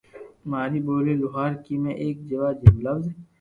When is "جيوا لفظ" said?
2.29-3.03